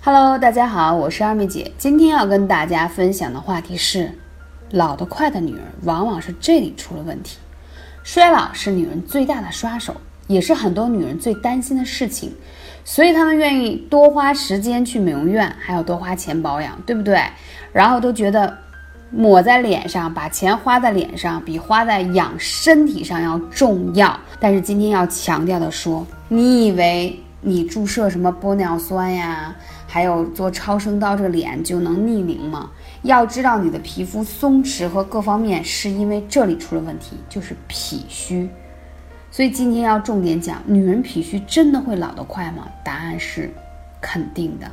[0.00, 1.72] Hello，大家好，我是二妹姐。
[1.76, 4.12] 今天要跟大家分享的话题是，
[4.70, 7.38] 老得快的女人往往是这里出了问题。
[8.04, 9.96] 衰老是女人最大的杀手，
[10.28, 12.32] 也是很多女人最担心的事情，
[12.84, 17.20] 所以她们愿意多花时间去美容院，还要多花钱保养，对不对？
[17.72, 18.56] 然后都觉得
[19.10, 24.18] 抹在脸上，把钱花在脸上，比花在养身体上要重要。
[24.38, 29.54] 但是今天要强调的说，你以为你注射什么玻尿酸呀？
[29.90, 32.70] 还有做超声刀，这个脸就能逆龄吗？
[33.02, 38.50] 要知道你的皮肤松弛和各方面是因为这里出了问题，就是脾虚。
[39.30, 42.68] 所以今天要重点讲，女人脾虚真的会老得快吗？
[42.84, 43.50] 答案是
[43.98, 44.70] 肯定的。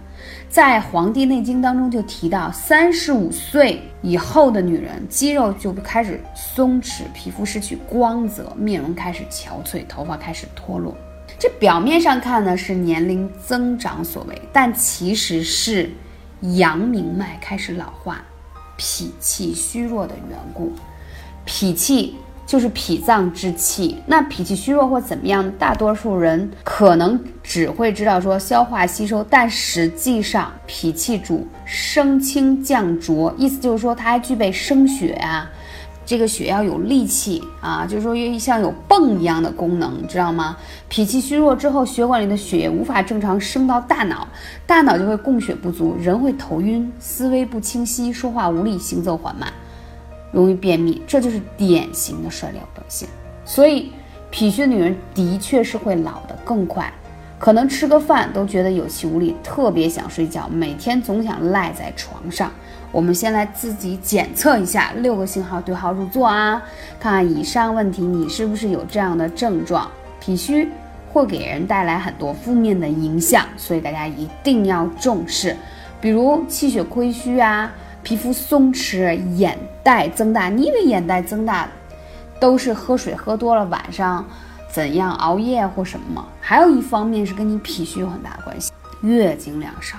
[0.49, 10.93] 在《黄帝内经》当中就提到，三十五岁以后的女人肌肉就开始松弛，皮肤失去光泽，面容开始憔悴，头发开始脱落。
[11.37, 15.89] 这表面上看呢是年龄增长所为，但其实是
[16.57, 18.23] 阳明脉开始老化，
[18.77, 20.71] 脾气虚弱的缘故。
[21.43, 22.15] 脾气
[22.47, 35.51] 就是脾脏之气，那脾气虚弱或怎么样，大多数人可能只会知道说消化吸收，但实际上脾气主升清降浊，意思就是说它还具备生血啊。
[36.05, 40.55] 这个血要有力气啊，就是说像有泵一样的功能，知道吗？
[40.87, 44.27] 脾气虚弱之后，血管里的血液无法正常升到大脑，
[44.67, 49.51] 大脑就会供血不足，人会头晕、思维不清晰、说话无力、行走缓慢，
[50.31, 53.09] 容易便秘，这就是典型的衰老表现。
[53.43, 53.91] 所以，
[54.29, 56.93] 脾虚的女人的确是会老得更快，
[57.37, 62.51] 可能吃个饭都觉得有气无力，特别想睡觉，每天总想赖在床上。
[62.91, 66.63] 我们先来自己检测一下六个信号，对号入座啊！
[66.97, 69.91] 看看以上问题，你是不是有这样的症状？
[70.21, 70.69] 脾虚
[71.11, 75.55] 会给人带来很多负面的影响，所以大家一定要重视。
[75.99, 77.69] 比如气血亏虚啊，
[78.01, 80.47] 皮肤松弛，眼袋增大。
[80.47, 81.67] 你以为眼袋增大
[82.39, 84.25] 都是喝水喝多了，晚上
[84.75, 86.27] 怎样熬夜或什么吗？
[86.41, 88.73] 还有一方面是跟你脾虚有很大的关系。
[88.99, 89.97] 月经量少，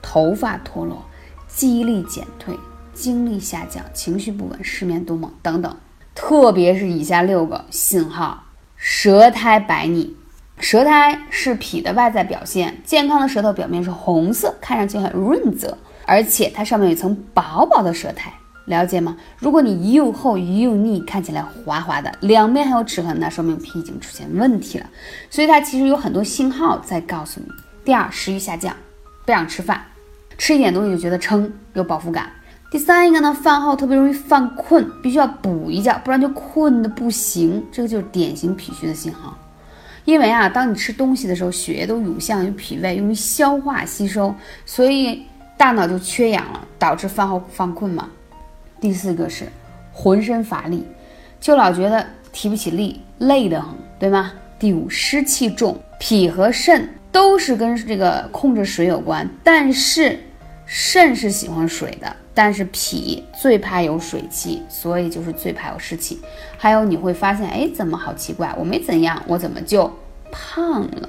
[0.00, 1.04] 头发脱落。
[1.48, 2.56] 记忆力减退、
[2.92, 5.76] 精力下降、情绪不稳、失眠多梦等等，
[6.14, 8.44] 特别是以下六个信号：
[8.76, 10.14] 舌苔白腻，
[10.60, 12.80] 舌苔是脾的外在表现。
[12.84, 15.76] 健康的舌头表面是红色，看上去很润泽，
[16.06, 18.32] 而且它上面有一层薄薄的舌苔，
[18.66, 19.16] 了解吗？
[19.38, 24.86] 如果你又厚又腻，看起来滑滑的，两边还有齿痕，那说明脾已经出现问题了。
[25.28, 27.46] 所以它其实有很多信号在告诉你。
[27.84, 28.74] 第二，食欲下降，
[29.26, 29.82] 不想吃饭。
[30.38, 32.30] 吃一点东西就觉得撑，有饱腹感。
[32.70, 37.64] 第三一个呢，饭后特别容易犯困，必须要补一觉，不然就困的不行。
[37.70, 39.36] 这个就是典型脾虚的信号。
[40.04, 44.34] 因为啊，当你吃东西的时候，血液都涌向于脾胃，用于消化吸收，
[44.66, 45.22] 所以
[45.56, 48.08] 大脑就缺氧了，导致饭后犯困嘛。
[48.84, 49.46] 第四个是
[49.94, 50.86] 浑身乏力，
[51.40, 54.30] 就老觉得提不起力，累得很，对吗？
[54.58, 56.86] 第五，湿气重，脾和肾。
[57.10, 60.20] 都是跟这个控制水有关，但是
[60.66, 66.20] 肾是喜欢水的，但是脾最怕有水气，所以就是最怕有湿气。
[66.58, 68.54] 还有你会发现，哎，怎么好奇怪？
[68.58, 69.90] 我没怎样，我怎么就
[70.30, 71.08] 胖了？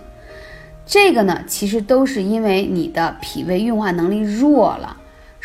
[0.85, 4.95] 这个呢，其实都是因为你的脾胃运化能力弱了，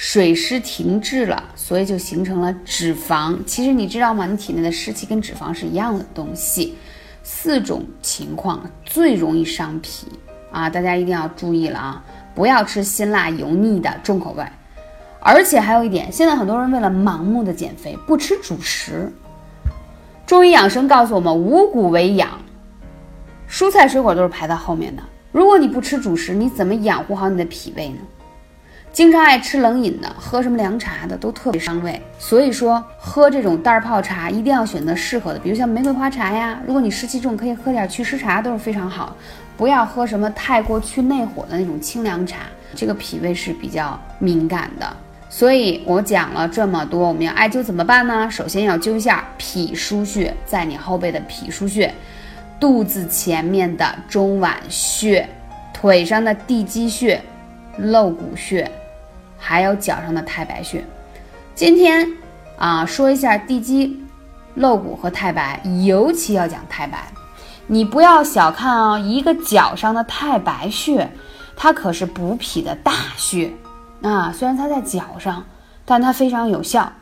[0.02, 3.36] 水湿停滞了，所以就形成了脂肪。
[3.44, 4.24] 其实你知道吗？
[4.24, 6.74] 你体内的湿气跟脂肪是一样的东西。
[7.22, 10.06] 四种情况最容易伤脾。
[10.50, 12.02] 啊，大家一定要注意了啊！
[12.34, 14.42] 不要吃辛辣油腻的重口味，
[15.20, 19.12] 而且还有一点，现在很多人为了盲目的减肥，不吃主食。
[20.24, 22.40] 中医养生告诉我们，五谷为养，
[23.46, 25.02] 蔬菜水果都是排在后面的。
[25.30, 27.98] 如果你不吃主食，你怎么养护好你的脾胃呢？
[28.92, 32.00] 经常爱吃冷饮的，喝什么凉茶的，都特别伤胃。
[32.18, 36.60] 所以说，喝这种袋泡茶一定要选择适合的，比如像玫瑰花茶呀。
[36.66, 39.16] 如果你湿气重，可以喝点祛湿茶，都是非常好。
[39.56, 42.38] 不要喝什么太过去内火的那种清凉茶，
[42.74, 44.96] 这个脾胃是比较敏感的。
[45.28, 48.28] 所以我讲了这么多，我们要艾灸怎么办呢？
[48.28, 51.94] 首先要灸一下脾腧穴，在你后背的脾腧穴，
[52.58, 55.28] 肚子前面的中脘穴，
[55.72, 57.22] 腿上的地基穴、
[57.76, 58.68] 肋骨穴。
[59.40, 60.84] 还有脚上的太白穴，
[61.54, 62.06] 今天
[62.58, 63.98] 啊说一下地基、
[64.54, 67.08] 肋骨和太白，尤其要讲太白。
[67.66, 71.10] 你不要小看啊，一个脚上的太白穴，
[71.56, 73.50] 它可是补脾的大穴
[74.02, 74.30] 啊。
[74.30, 75.44] 虽然它在脚上，
[75.84, 76.92] 但它非常有效。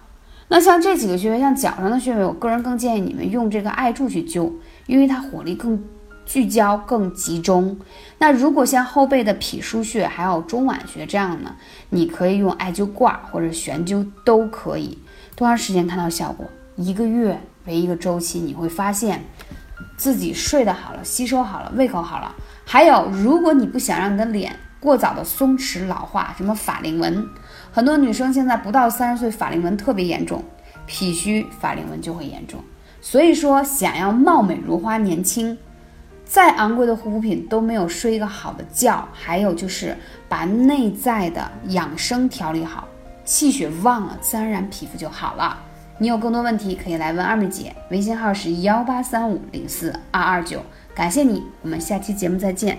[0.47, 4.53] 那像这几个穴位，像脚上的穴位，我个人更建议你们用这个艾柱去灸，
[4.87, 5.83] 因为它火力更
[6.29, 7.75] 聚焦更集中。
[8.19, 11.57] 那如果像后背的脾腧穴还有中脘穴这样呢，
[11.89, 14.99] 你可以用艾灸挂或者悬灸都可以。
[15.35, 16.47] 多长时间看到效果？
[16.77, 19.25] 一个月为一个周期，你会发现
[19.97, 22.35] 自己睡得好了，吸收好了，胃口好了。
[22.67, 27.27] 还有，如果你不想让你的脸过早的松弛老化，什么法令纹，
[27.73, 30.45] 很多女生现在不到三十岁法令纹特别严重，
[30.85, 32.61] 脾虚法令纹就会严重。
[33.01, 35.57] 所以说，想要貌美如花、年轻，
[36.29, 39.09] 再昂贵的护肤品都没有睡一个好的觉。
[39.13, 39.97] 还有就是
[40.29, 42.87] 把内在的养生调理好，
[43.25, 45.59] 气血旺了，自然皮肤就好了。
[45.97, 50.63] 你有更多问题可以来问二妹姐，微信号是幺八三五零四二二九。
[50.95, 52.79] 感谢你，我们下期节目再见。